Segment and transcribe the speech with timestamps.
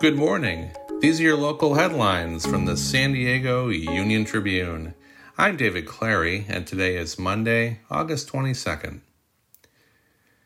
[0.00, 0.70] Good morning.
[1.00, 4.94] These are your local headlines from the San Diego Union Tribune.
[5.36, 9.00] I'm David Clary, and today is Monday, August 22nd.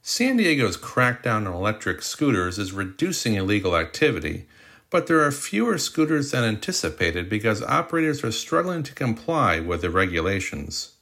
[0.00, 4.46] San Diego's crackdown on electric scooters is reducing illegal activity,
[4.88, 9.90] but there are fewer scooters than anticipated because operators are struggling to comply with the
[9.90, 10.92] regulations.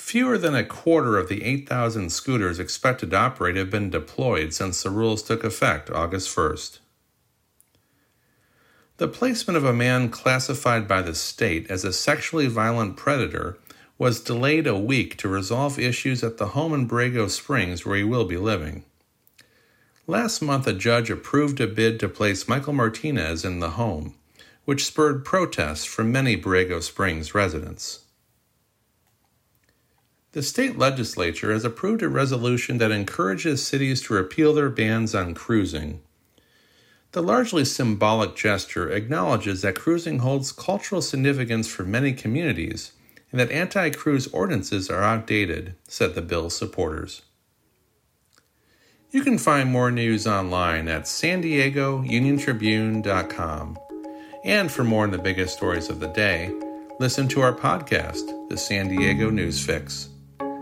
[0.00, 4.82] Fewer than a quarter of the 8,000 scooters expected to operate have been deployed since
[4.82, 6.78] the rules took effect August 1st.
[8.96, 13.58] The placement of a man classified by the state as a sexually violent predator
[13.98, 18.02] was delayed a week to resolve issues at the home in Borrego Springs where he
[18.02, 18.84] will be living.
[20.08, 24.16] Last month, a judge approved a bid to place Michael Martinez in the home,
[24.64, 28.00] which spurred protests from many Borrego Springs residents.
[30.32, 35.34] The state legislature has approved a resolution that encourages cities to repeal their bans on
[35.34, 36.02] cruising.
[37.10, 42.92] The largely symbolic gesture acknowledges that cruising holds cultural significance for many communities
[43.32, 47.22] and that anti cruise ordinances are outdated, said the bill's supporters.
[49.10, 52.04] You can find more news online at san diego.
[54.44, 56.52] And for more on the biggest stories of the day,
[57.00, 60.09] listen to our podcast, The San Diego News Fix.